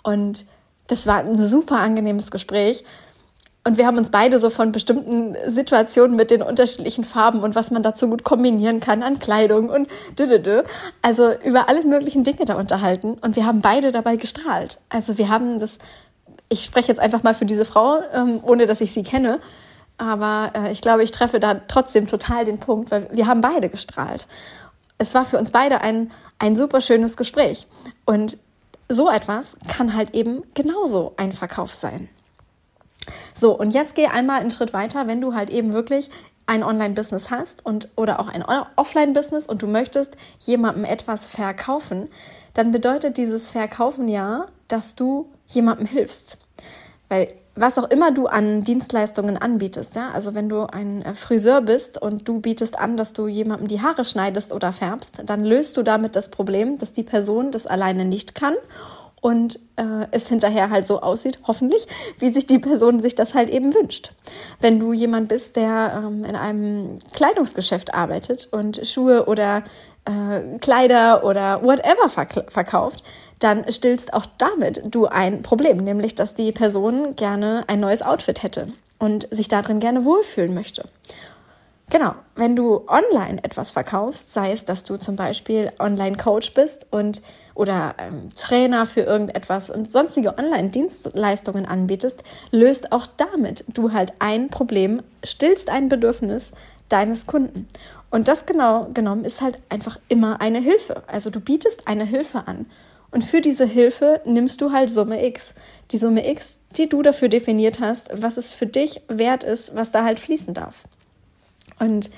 und 0.03 0.45
das 0.87 1.07
war 1.07 1.17
ein 1.17 1.41
super 1.41 1.79
angenehmes 1.79 2.31
Gespräch. 2.31 2.85
Und 3.67 3.79
wir 3.79 3.87
haben 3.87 3.97
uns 3.97 4.11
beide 4.11 4.39
so 4.39 4.51
von 4.51 4.73
bestimmten 4.73 5.35
Situationen 5.47 6.17
mit 6.17 6.31
den 6.31 6.43
unterschiedlichen 6.43 7.03
Farben 7.03 7.41
und 7.41 7.55
was 7.55 7.71
man 7.71 7.83
dazu 7.83 8.11
gut 8.11 8.23
kombinieren 8.23 8.81
kann 8.81 9.03
an 9.03 9.19
Kleidung 9.19 9.71
und 9.71 9.89
dü, 10.19 10.27
dü, 10.27 10.39
dü. 10.39 10.63
also 11.01 11.33
über 11.43 11.71
alle 11.71 11.83
möglichen 11.83 12.25
Dinge 12.25 12.45
da 12.45 12.57
unterhalten 12.57 13.15
und 13.23 13.37
wir 13.37 13.47
haben 13.47 13.63
beide 13.63 13.91
dabei 13.91 14.17
gestrahlt. 14.17 14.79
Also 14.91 15.17
wir 15.17 15.31
haben 15.31 15.61
das 15.61 15.79
ich 16.49 16.65
spreche 16.65 16.89
jetzt 16.89 17.01
einfach 17.01 17.23
mal 17.23 17.35
für 17.35 17.47
diese 17.47 17.65
Frau, 17.65 17.99
ähm, 18.13 18.41
ohne 18.43 18.67
dass 18.67 18.81
ich 18.81 18.93
sie 18.93 19.03
kenne. 19.03 19.41
Aber 19.97 20.53
äh, 20.55 20.73
ich 20.73 20.81
glaube, 20.81 21.05
ich 21.05 21.13
treffe 21.13 21.41
da 21.41 21.55
trotzdem 21.55 22.09
total 22.09 22.45
den 22.45 22.59
Punkt, 22.59 22.91
weil 22.91 23.09
wir 23.13 23.27
haben 23.27 23.41
beide 23.41 23.69
gestrahlt. 23.69 24.27
Es 24.99 25.15
war 25.15 25.25
für 25.25 25.39
uns 25.39 25.51
beide 25.51 25.81
ein, 25.81 26.11
ein 26.39 26.57
super 26.57 26.81
schönes 26.81 27.17
Gespräch. 27.17 27.67
Und 28.05 28.39
so 28.89 29.11
etwas 29.11 29.57
kann 29.69 29.95
halt 29.95 30.15
eben 30.15 30.43
genauso 30.55 31.15
ein 31.17 31.33
Verkauf 31.33 31.75
sein. 31.75 32.09
So, 33.35 33.57
und 33.59 33.73
jetzt 33.73 33.95
geh 33.95 34.07
einmal 34.07 34.41
einen 34.41 34.51
Schritt 34.51 34.73
weiter, 34.73 35.07
wenn 35.07 35.21
du 35.21 35.35
halt 35.35 35.51
eben 35.51 35.73
wirklich 35.73 36.11
ein 36.47 36.63
Online-Business 36.63 37.31
hast 37.31 37.65
und 37.65 37.89
oder 37.97 38.21
auch 38.21 38.29
ein 38.29 38.45
Offline-Business 38.77 39.47
und 39.47 39.63
du 39.63 39.67
möchtest 39.67 40.17
jemandem 40.41 40.85
etwas 40.85 41.27
verkaufen, 41.27 42.09
dann 42.53 42.71
bedeutet 42.71 43.17
dieses 43.17 43.51
Verkaufen 43.51 44.09
ja, 44.09 44.47
dass 44.69 44.95
du 44.95 45.31
jemandem 45.47 45.87
hilfst. 45.87 46.39
Weil 47.09 47.29
was 47.57 47.79
auch 47.79 47.89
immer 47.91 48.13
du 48.13 48.27
an 48.27 48.65
Dienstleistungen 48.65 49.37
anbietest, 49.37 49.95
ja, 49.95 50.11
also 50.11 50.35
wenn 50.35 50.49
du 50.49 50.67
ein 50.67 51.03
äh, 51.03 51.15
Friseur 51.15 51.61
bist 51.61 52.01
und 52.01 52.29
du 52.29 52.41
bietest 52.41 52.79
an, 52.79 52.97
dass 52.97 53.13
du 53.13 53.29
jemandem 53.29 53.69
die 53.69 53.81
Haare 53.81 54.05
schneidest 54.05 54.53
oder 54.53 54.73
färbst, 54.73 55.23
dann 55.25 55.45
löst 55.45 55.77
du 55.77 55.83
damit 55.83 56.17
das 56.17 56.31
Problem, 56.31 56.79
dass 56.79 56.93
die 56.93 57.05
Person 57.05 57.53
das 57.53 57.67
alleine 57.67 58.05
nicht 58.05 58.35
kann 58.35 58.55
und 59.25 59.59
äh, 59.77 60.07
es 60.11 60.29
hinterher 60.29 60.69
halt 60.69 60.85
so 60.85 61.01
aussieht, 61.01 61.39
hoffentlich, 61.47 61.87
wie 62.19 62.31
sich 62.31 62.47
die 62.47 62.59
Person 62.59 63.01
sich 63.01 63.15
das 63.15 63.33
halt 63.33 63.49
eben 63.49 63.75
wünscht. 63.75 64.13
Wenn 64.61 64.79
du 64.79 64.93
jemand 64.93 65.29
bist, 65.29 65.57
der 65.57 65.95
ähm, 65.97 66.27
in 66.27 66.37
einem 66.37 66.99
Kleidungsgeschäft 67.15 67.95
arbeitet 67.95 68.51
und 68.53 68.87
Schuhe 68.87 69.25
oder 69.25 69.65
äh, 70.05 70.59
Kleider 70.59 71.25
oder 71.25 71.63
whatever 71.63 72.11
verkauft, 72.49 73.03
dann 73.39 73.65
stillst 73.73 74.13
auch 74.13 74.27
damit 74.37 74.83
du 74.85 75.07
ein 75.07 75.41
Problem, 75.43 75.79
nämlich 75.79 76.15
dass 76.15 76.35
die 76.35 76.53
Person 76.53 77.17
gerne 77.17 77.65
ein 77.67 77.81
neues 77.81 78.03
Outfit 78.03 78.43
hätte. 78.43 78.75
und 78.99 79.27
sich 79.31 79.49
darin 79.49 79.81
gerne 79.81 80.05
wohlfühlen 80.05 80.55
möchte. 80.55 80.89
Genau, 81.91 82.15
wenn 82.35 82.57
du 82.57 82.89
online 82.89 83.45
etwas 83.45 83.71
verkaufst, 83.71 84.33
sei 84.33 84.53
es, 84.53 84.65
dass 84.65 84.85
du 84.85 84.97
zum 84.97 85.17
Beispiel 85.17 85.71
Online-Coach 85.79 86.55
bist 86.55 86.87
und 86.91 87.21
oder 87.55 87.95
ähm, 87.99 88.31
Trainer 88.35 88.87
für 88.87 89.03
irgendetwas 89.03 89.71
und 89.71 89.91
sonstige 89.91 90.37
Online-Dienstleistungen 90.39 91.67
anbietest, 91.67 92.23
löst 92.51 92.91
auch 92.91 93.07
damit 93.07 93.65
du 93.69 93.93
halt 93.93 94.15
ein 94.19 94.49
Problem, 94.49 95.03
stillst 95.23 95.69
ein 95.69 95.89
Bedürfnis 95.89 96.53
deines 96.89 97.27
Kunden. 97.27 97.69
Und 98.11 98.29
das 98.29 98.47
genau 98.47 98.89
genommen 98.95 99.25
ist 99.25 99.43
halt 99.43 99.59
einfach 99.69 99.99
immer 100.09 100.41
eine 100.41 100.61
Hilfe. 100.61 101.03
Also 101.07 101.31
du 101.31 101.41
bietest 101.41 101.87
eine 101.87 102.05
Hilfe 102.05 102.47
an. 102.47 102.67
Und 103.11 103.25
für 103.25 103.41
diese 103.41 103.67
Hilfe 103.67 104.21
nimmst 104.25 104.61
du 104.61 104.73
halt 104.73 104.91
Summe 104.91 105.25
X. 105.25 105.55
Die 105.93 105.99
Summe 105.99 106.29
X, 106.29 106.59
die 106.77 106.89
du 106.89 107.03
dafür 107.03 107.29
definiert 107.29 107.79
hast, 107.79 108.11
was 108.13 108.37
es 108.37 108.53
für 108.53 108.67
dich 108.67 109.03
wert 109.07 109.45
ist, 109.45 109.77
was 109.77 109.93
da 109.93 110.03
halt 110.03 110.19
fließen 110.19 110.55
darf. 110.55 110.85
Und 111.85 112.11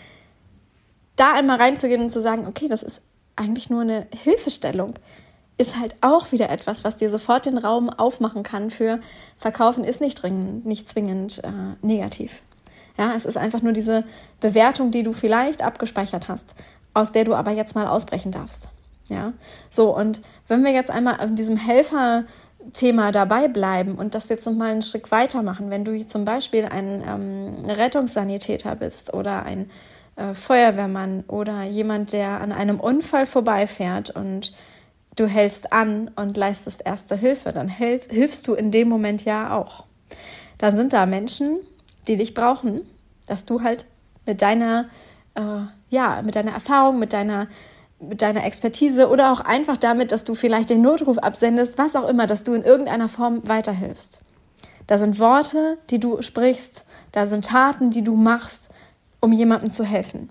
da 1.17 1.33
einmal 1.33 1.59
reinzugehen 1.59 2.03
und 2.03 2.11
zu 2.11 2.21
sagen, 2.21 2.47
okay, 2.47 2.69
das 2.69 2.83
ist 2.83 3.01
eigentlich 3.35 3.69
nur 3.69 3.83
eine 3.83 4.07
Hilfestellung, 4.23 4.95
ist 5.59 5.79
halt 5.79 5.97
auch 6.03 6.33
wieder 6.33 6.51
etwas, 6.51 6.85
was 6.85 6.97
dir 6.97 7.11
sofort 7.11 7.47
den 7.47 7.59
Raum 7.59 7.91
aufmachen 7.91 8.43
kann 8.43 8.71
für 8.71 9.01
Verkaufen 9.39 9.85
ist 9.85 10.01
nicht 10.01 10.23
dringend, 10.23 10.67
nicht 10.67 10.89
zwingend 10.89 11.43
äh, 11.43 11.51
negativ. 11.87 12.43
Ja, 12.99 13.15
es 13.15 13.25
ist 13.25 13.37
einfach 13.37 13.63
nur 13.63 13.73
diese 13.73 14.05
Bewertung, 14.41 14.91
die 14.91 15.03
du 15.03 15.13
vielleicht 15.13 15.63
abgespeichert 15.63 16.29
hast, 16.29 16.55
aus 16.95 17.13
der 17.13 17.25
du 17.25 17.35
aber 17.35 17.51
jetzt 17.51 17.75
mal 17.75 17.87
ausbrechen 17.87 18.33
darfst. 18.33 18.69
Ja, 19.09 19.33
so 19.71 19.97
und 19.97 20.21
wenn 20.49 20.65
wir 20.65 20.73
jetzt 20.73 20.91
einmal 20.91 21.21
an 21.21 21.37
diesem 21.37 21.57
Helfer 21.57 22.25
Thema 22.73 23.13
dabei 23.13 23.49
bleiben 23.49 23.97
und 23.97 24.15
das 24.15 24.29
jetzt 24.29 24.47
nochmal 24.47 24.73
einen 24.73 24.83
Schritt 24.83 25.11
weitermachen. 25.11 25.71
Wenn 25.71 25.85
du 25.85 26.07
zum 26.07 26.25
Beispiel 26.25 26.65
ein 26.65 27.03
ähm, 27.07 27.65
Rettungssanitäter 27.65 28.77
bist 28.77 29.15
oder 29.15 29.45
ein 29.45 29.71
äh, 30.17 30.35
Feuerwehrmann 30.35 31.25
oder 31.29 31.63
jemand, 31.63 32.13
der 32.13 32.41
an 32.41 32.53
einem 32.53 32.81
Unfall 32.81 33.27
vorbeifährt 33.27 34.11
und 34.11 34.53
du 35.17 35.27
hältst 35.27 35.73
an 35.73 36.11
und 36.17 36.37
leistest 36.37 36.83
erste 36.85 37.17
Hilfe, 37.17 37.53
dann 37.53 37.69
hilf, 37.69 38.09
hilfst 38.11 38.47
du 38.47 38.55
in 38.55 38.71
dem 38.71 38.89
Moment 38.89 39.25
ja 39.25 39.57
auch. 39.57 39.85
Dann 40.59 40.77
sind 40.77 40.93
da 40.93 41.07
Menschen, 41.07 41.59
die 42.09 42.17
dich 42.17 42.35
brauchen, 42.35 42.83
dass 43.27 43.45
du 43.45 43.63
halt 43.63 43.87
mit 44.25 44.43
deiner, 44.43 44.87
äh, 45.35 45.63
ja, 45.91 46.23
mit 46.23 46.37
deiner 46.37 46.53
Erfahrung, 46.53 46.99
mit 46.99 47.13
deiner 47.13 47.49
mit 47.99 48.23
deiner 48.23 48.45
Expertise 48.45 49.09
oder 49.09 49.33
auch 49.33 49.41
einfach 49.41 49.77
damit, 49.77 50.13
dass 50.13 50.25
du 50.25 50.35
vielleicht 50.35 50.71
den 50.71 50.83
Notruf 50.83 51.19
absendest, 51.19 51.79
was 51.79 51.97
auch 51.97 52.09
immer, 52.09 52.27
dass 52.27 52.45
du 52.45 52.53
in 52.53 52.63
irgendeiner 52.63 53.09
Form 53.09 53.49
weiterhilfst. 53.49 54.21
Da 54.87 54.99
sind 54.99 55.19
Worte, 55.19 55.79
die 55.91 55.99
du 55.99 56.23
sprichst, 56.23 56.85
da 57.13 57.27
sind 57.27 57.47
Taten, 57.47 57.91
die 57.91 58.03
du 58.03 58.15
machst, 58.15 58.69
um 59.21 59.33
jemandem 59.33 59.71
zu 59.71 59.85
helfen. 59.85 60.31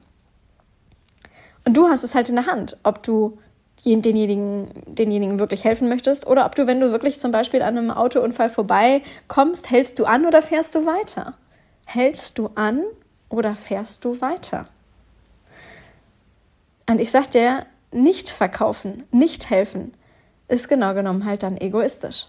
Und 1.66 1.76
du 1.76 1.88
hast 1.88 2.04
es 2.04 2.16
halt 2.16 2.30
in 2.30 2.36
der 2.36 2.46
Hand, 2.46 2.78
ob 2.84 3.02
du 3.04 3.38
denjenigen, 3.84 4.68
denjenigen 4.88 5.40
wirklich 5.40 5.64
helfen 5.64 5.90
möchtest 5.90 6.26
oder 6.26 6.46
ob 6.46 6.56
du, 6.56 6.68
wenn 6.68 6.80
du 6.80 6.92
wirklich 6.92 7.20
zum 7.20 7.32
Beispiel 7.32 7.62
an 7.62 7.78
einem 7.78 7.92
Autounfall 7.92 8.50
vorbeikommst, 8.50 9.70
hältst 9.70 10.00
du 10.00 10.06
an 10.06 10.26
oder 10.26 10.42
fährst 10.42 10.76
du 10.76 10.86
weiter? 10.86 11.34
Hältst 11.86 12.38
du 12.38 12.50
an 12.56 12.84
oder 13.30 13.56
fährst 13.56 14.06
du 14.06 14.22
weiter? 14.22 14.68
Und 16.88 17.00
ich 17.00 17.12
sag 17.12 17.32
dir, 17.32 17.66
nicht 17.92 18.30
verkaufen, 18.30 19.04
nicht 19.12 19.50
helfen, 19.50 19.94
ist 20.48 20.68
genau 20.68 20.94
genommen 20.94 21.26
halt 21.26 21.44
dann 21.44 21.58
egoistisch. 21.58 22.28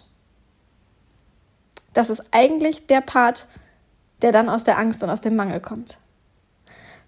Das 1.93 2.11
ist 2.11 2.23
eigentlich 2.31 2.87
der 2.87 3.01
Part, 3.01 3.47
der 4.23 4.33
dann 4.33 4.49
aus 4.49 4.65
der 4.65 4.79
Angst 4.79 5.03
und 5.03 5.11
aus 5.11 5.21
dem 5.21 5.37
Mangel 5.37 5.61
kommt. 5.61 5.99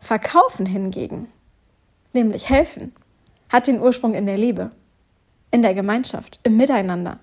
Verkaufen 0.01 0.67
hingegen, 0.67 1.29
nämlich 2.13 2.49
helfen, 2.49 2.95
hat 3.49 3.67
den 3.67 3.81
Ursprung 3.81 4.15
in 4.15 4.27
der 4.27 4.37
Liebe, 4.37 4.71
in 5.51 5.63
der 5.63 5.75
Gemeinschaft, 5.75 6.41
im 6.43 6.57
Miteinander. 6.57 7.19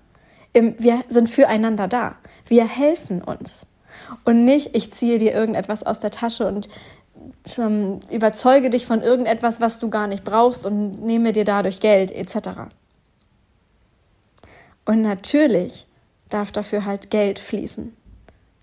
Im, 0.52 0.74
wir 0.78 1.04
sind 1.08 1.28
füreinander 1.28 1.86
da. 1.86 2.16
Wir 2.46 2.66
helfen 2.66 3.22
uns. 3.22 3.66
Und 4.24 4.44
nicht, 4.44 4.74
ich 4.74 4.92
ziehe 4.92 5.18
dir 5.18 5.32
irgendetwas 5.32 5.82
aus 5.82 6.00
der 6.00 6.10
Tasche 6.10 6.46
und 6.46 6.68
ähm, 7.58 8.00
überzeuge 8.10 8.70
dich 8.70 8.86
von 8.86 9.02
irgendetwas, 9.02 9.60
was 9.60 9.78
du 9.78 9.88
gar 9.88 10.06
nicht 10.06 10.24
brauchst 10.24 10.66
und 10.66 11.02
nehme 11.02 11.32
dir 11.32 11.44
dadurch 11.44 11.80
Geld 11.80 12.10
etc. 12.12 12.48
Und 14.84 15.02
natürlich 15.02 15.86
darf 16.28 16.52
dafür 16.52 16.84
halt 16.84 17.10
Geld 17.10 17.38
fließen. 17.38 17.96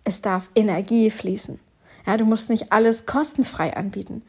Es 0.03 0.21
darf 0.21 0.49
Energie 0.55 1.09
fließen. 1.09 1.59
Ja, 2.05 2.17
du 2.17 2.25
musst 2.25 2.49
nicht 2.49 2.71
alles 2.71 3.05
kostenfrei 3.05 3.75
anbieten. 3.75 4.23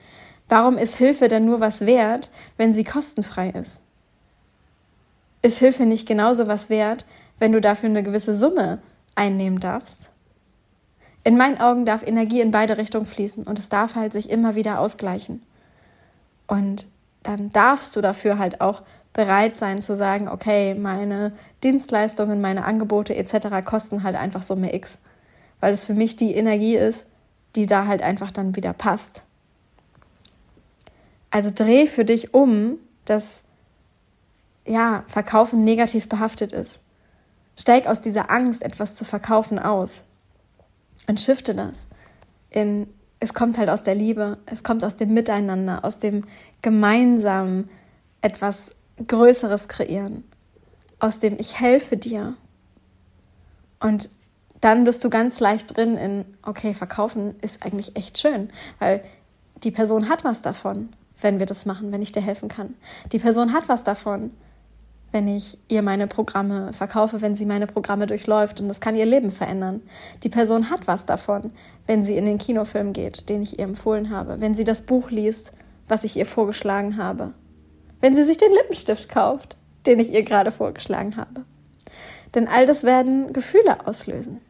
Warum 0.49 0.79
ist 0.79 0.97
Hilfe 0.97 1.29
denn 1.29 1.45
nur 1.45 1.61
was 1.61 1.87
wert, 1.87 2.31
wenn 2.57 2.75
sie 2.75 2.85
kostenfrei 2.85 3.51
ist? 3.51 3.81
Ist 5.43 5.59
Hilfe 5.59 5.85
nicht 5.85 6.07
genauso 6.07 6.47
was 6.47 6.71
wert, 6.71 7.05
wenn 7.39 7.53
du 7.53 7.61
dafür 7.61 7.89
eine 7.89 8.03
gewisse 8.03 8.35
Summe 8.35 8.81
einnehmen 9.15 9.61
darfst? 9.61 10.11
In 11.25 11.39
meinen 11.39 11.59
Augen 11.59 11.87
darf 11.87 12.07
Energie 12.07 12.43
in 12.43 12.51
beide 12.51 12.77
Richtungen 12.77 13.07
fließen 13.07 13.45
und 13.45 13.59
es 13.59 13.71
darf 13.71 13.95
halt 13.95 14.13
sich 14.13 14.29
immer 14.29 14.55
wieder 14.55 14.79
ausgleichen. 14.79 15.43
Und 16.47 16.87
dann 17.23 17.51
darfst 17.51 17.97
du 17.97 18.03
dafür 18.03 18.39
halt 18.39 18.61
auch 18.61 18.83
bereit 19.15 19.57
sein 19.57 19.81
zu 19.81 19.97
sagen, 19.97 20.29
okay, 20.29 20.75
meine 20.75 21.33
Dienstleistungen, 21.63 22.43
meine 22.43 22.67
Angebote 22.67 23.17
etc. 23.17 23.65
kosten 23.65 24.03
halt 24.03 24.17
einfach 24.17 24.43
Summe 24.43 24.75
X, 24.75 24.99
weil 25.61 25.73
es 25.73 25.87
für 25.87 25.95
mich 25.95 26.17
die 26.17 26.35
Energie 26.35 26.77
ist, 26.77 27.07
die 27.57 27.67
da 27.67 27.87
halt 27.87 28.03
einfach 28.03 28.31
dann 28.31 28.55
wieder 28.55 28.75
passt. 28.75 29.25
Also 31.31 31.51
dreh 31.55 31.87
für 31.87 32.05
dich 32.05 32.35
um, 32.35 32.79
dass 33.07 33.43
ja, 34.67 35.05
Verkaufen 35.07 35.65
negativ 35.65 36.09
behaftet 36.09 36.53
ist. 36.53 36.81
Steig 37.57 37.87
aus 37.87 38.01
dieser 38.01 38.31
Angst, 38.31 38.63
etwas 38.63 38.97
zu 38.97 39.05
verkaufen, 39.05 39.59
aus 39.59 40.07
und 41.07 41.21
shifte 41.21 41.55
das 41.55 41.87
in, 42.55 42.87
es 43.21 43.35
kommt 43.35 43.59
halt 43.59 43.69
aus 43.69 43.83
der 43.83 43.95
Liebe, 43.95 44.39
es 44.47 44.63
kommt 44.63 44.85
aus 44.85 44.97
dem 44.97 45.13
Miteinander, 45.13 45.85
aus 45.85 45.99
dem 45.99 46.25
gemeinsamen 46.63 47.69
etwas 48.23 48.71
Größeres 49.07 49.69
kreieren, 49.69 50.25
aus 51.01 51.19
dem 51.19 51.39
ich 51.39 51.59
helfe 51.59 51.97
dir. 51.97 52.35
Und 53.81 54.09
dann 54.61 54.85
bist 54.85 55.05
du 55.05 55.11
ganz 55.11 55.41
leicht 55.41 55.77
drin 55.77 55.97
in, 55.97 56.25
okay, 56.43 56.75
verkaufen 56.75 57.35
ist 57.43 57.65
eigentlich 57.65 57.97
echt 57.97 58.19
schön, 58.19 58.51
weil 58.79 59.05
die 59.63 59.73
Person 59.73 60.09
hat 60.09 60.25
was 60.25 60.41
davon, 60.41 60.91
wenn 61.21 61.39
wir 61.39 61.47
das 61.47 61.67
machen, 61.67 61.91
wenn 61.93 62.03
ich 62.03 62.13
dir 62.13 62.23
helfen 62.23 62.49
kann. 62.49 62.75
Die 63.13 63.19
Person 63.19 63.53
hat 63.53 63.69
was 63.69 63.83
davon, 63.85 64.31
wenn 65.15 65.29
ich 65.29 65.59
ihr 65.69 65.81
meine 65.83 66.09
Programme 66.09 66.73
verkaufe, 66.73 67.23
wenn 67.23 67.37
sie 67.37 67.47
meine 67.47 67.69
Programme 67.69 68.07
durchläuft 68.09 68.61
und 68.61 68.67
das 68.67 68.81
kann 68.81 68.97
ihr 68.97 69.07
Leben 69.07 69.31
verändern. 69.31 69.81
Die 70.25 70.29
Person 70.29 70.71
hat 70.71 70.89
was 70.89 71.07
davon, 71.07 71.53
wenn 71.87 72.03
sie 72.03 72.17
in 72.17 72.27
den 72.27 72.37
Kinofilm 72.37 72.93
geht, 72.93 73.29
den 73.29 73.41
ich 73.41 73.61
ihr 73.61 73.65
empfohlen 73.65 74.11
habe, 74.11 74.41
wenn 74.41 74.57
sie 74.57 74.65
das 74.65 74.83
Buch 74.83 75.13
liest, 75.13 75.53
was 75.87 76.03
ich 76.03 76.17
ihr 76.17 76.27
vorgeschlagen 76.27 76.97
habe, 76.97 77.33
wenn 78.01 78.17
sie 78.17 78.25
sich 78.25 78.39
den 78.39 78.51
Lippenstift 78.51 79.09
kauft, 79.09 79.57
den 79.87 80.01
ich 80.01 80.13
ihr 80.13 80.25
gerade 80.25 80.51
vorgeschlagen 80.51 81.17
habe. 81.17 81.45
Denn 82.35 82.49
all 82.49 82.67
das 82.67 82.83
werden 82.83 83.33
Gefühle 83.33 83.87
auslösen. 83.87 84.41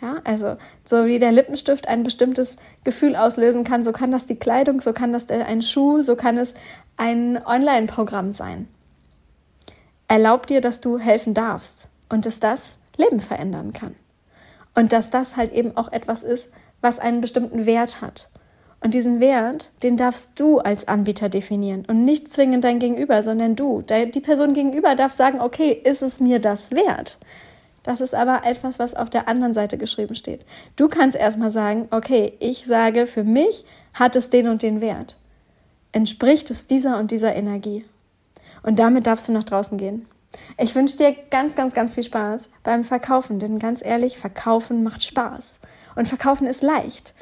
Ja, 0.00 0.16
also 0.24 0.56
so 0.82 1.04
wie 1.04 1.18
der 1.18 1.30
Lippenstift 1.30 1.88
ein 1.88 2.04
bestimmtes 2.04 2.56
Gefühl 2.84 3.16
auslösen 3.16 3.64
kann, 3.64 3.84
so 3.84 3.92
kann 3.92 4.12
das 4.12 4.24
die 4.24 4.36
Kleidung, 4.36 4.80
so 4.80 4.94
kann 4.94 5.12
das 5.12 5.28
ein 5.28 5.60
Schuh, 5.60 6.00
so 6.00 6.16
kann 6.16 6.38
es 6.38 6.54
ein 6.96 7.38
Online-Programm 7.44 8.32
sein. 8.32 8.66
Erlaub 10.10 10.48
dir, 10.48 10.60
dass 10.60 10.80
du 10.80 10.98
helfen 10.98 11.34
darfst 11.34 11.88
und 12.08 12.26
dass 12.26 12.40
das 12.40 12.78
Leben 12.96 13.20
verändern 13.20 13.72
kann. 13.72 13.94
Und 14.74 14.92
dass 14.92 15.10
das 15.10 15.36
halt 15.36 15.52
eben 15.52 15.76
auch 15.76 15.92
etwas 15.92 16.24
ist, 16.24 16.48
was 16.80 16.98
einen 16.98 17.20
bestimmten 17.20 17.64
Wert 17.64 18.00
hat. 18.00 18.28
Und 18.80 18.92
diesen 18.92 19.20
Wert, 19.20 19.70
den 19.84 19.96
darfst 19.96 20.40
du 20.40 20.58
als 20.58 20.88
Anbieter 20.88 21.28
definieren 21.28 21.84
und 21.86 22.04
nicht 22.04 22.32
zwingend 22.32 22.64
dein 22.64 22.80
Gegenüber, 22.80 23.22
sondern 23.22 23.54
du. 23.54 23.82
Die 23.82 24.20
Person 24.20 24.52
gegenüber 24.52 24.96
darf 24.96 25.12
sagen, 25.12 25.40
okay, 25.40 25.70
ist 25.70 26.02
es 26.02 26.18
mir 26.18 26.40
das 26.40 26.72
wert? 26.72 27.16
Das 27.84 28.00
ist 28.00 28.12
aber 28.12 28.44
etwas, 28.44 28.80
was 28.80 28.94
auf 28.94 29.10
der 29.10 29.28
anderen 29.28 29.54
Seite 29.54 29.78
geschrieben 29.78 30.16
steht. 30.16 30.44
Du 30.74 30.88
kannst 30.88 31.16
erstmal 31.16 31.52
sagen, 31.52 31.86
okay, 31.92 32.32
ich 32.40 32.66
sage, 32.66 33.06
für 33.06 33.22
mich 33.22 33.64
hat 33.94 34.16
es 34.16 34.28
den 34.28 34.48
und 34.48 34.64
den 34.64 34.80
Wert. 34.80 35.14
Entspricht 35.92 36.50
es 36.50 36.66
dieser 36.66 36.98
und 36.98 37.12
dieser 37.12 37.36
Energie? 37.36 37.84
Und 38.62 38.78
damit 38.78 39.06
darfst 39.06 39.28
du 39.28 39.32
nach 39.32 39.44
draußen 39.44 39.78
gehen. 39.78 40.06
Ich 40.58 40.74
wünsche 40.74 40.96
dir 40.96 41.14
ganz, 41.30 41.54
ganz, 41.54 41.74
ganz 41.74 41.92
viel 41.92 42.04
Spaß 42.04 42.48
beim 42.62 42.84
Verkaufen, 42.84 43.38
denn 43.38 43.58
ganz 43.58 43.84
ehrlich, 43.84 44.18
Verkaufen 44.18 44.82
macht 44.82 45.02
Spaß. 45.02 45.58
Und 45.96 46.08
Verkaufen 46.08 46.46
ist 46.46 46.62
leicht. 46.62 47.14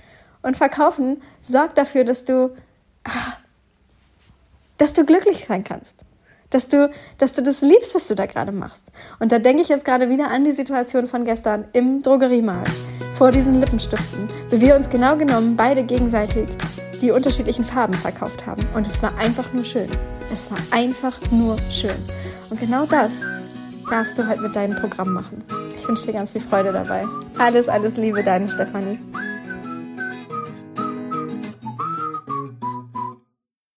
Und 0.43 0.57
Verkaufen 0.57 1.23
sorgt 1.43 1.79
dafür, 1.79 2.05
dass 2.05 2.25
du, 2.25 2.55
ah, 3.05 3.35
dass 4.77 4.93
du 4.93 5.05
glücklich 5.05 5.47
sein 5.47 5.65
kannst. 5.65 5.97
Dass 6.51 6.69
du, 6.69 6.91
dass 7.19 7.33
du 7.33 7.43
das 7.43 7.61
liebst, 7.61 7.95
was 7.95 8.09
du 8.09 8.15
da 8.15 8.27
gerade 8.27 8.53
machst. 8.53 8.85
Und 9.19 9.33
da 9.33 9.39
denke 9.39 9.63
ich 9.63 9.69
jetzt 9.69 9.85
gerade 9.85 10.09
wieder 10.09 10.31
an 10.31 10.45
die 10.45 10.53
Situation 10.53 11.07
von 11.07 11.25
gestern 11.25 11.67
im 11.73 12.03
Drogeriemarkt. 12.03 12.71
vor 13.19 13.33
diesen 13.33 13.59
Lippenstiften, 13.59 14.29
wie 14.49 14.61
wir 14.61 14.77
uns 14.77 14.89
genau 14.89 15.17
genommen 15.17 15.57
beide 15.57 15.83
gegenseitig 15.83 16.49
die 17.01 17.11
unterschiedlichen 17.11 17.65
Farben 17.65 17.95
verkauft 17.95 18.47
haben. 18.47 18.67
Und 18.75 18.87
es 18.87 19.03
war 19.03 19.17
einfach 19.19 19.53
nur 19.53 19.65
schön. 19.65 19.89
Es 20.33 20.51
war 20.51 20.59
einfach 20.71 21.19
nur 21.31 21.57
schön. 21.71 21.97
Und 22.51 22.61
genau 22.61 22.87
das 22.87 23.13
darfst 23.91 24.19
du 24.19 24.27
halt 24.27 24.41
mit 24.41 24.55
deinem 24.55 24.79
Programm 24.79 25.13
machen. 25.13 25.45
Ich 25.77 25.89
wünsche 25.89 26.07
dir 26.07 26.13
ganz 26.13 26.31
viel 26.31 26.41
Freude 26.41 26.73
dabei. 26.73 27.05
Alles, 27.39 27.69
alles 27.69 27.97
Liebe, 27.97 28.23
deine 28.23 28.49
Stefanie. 28.49 28.99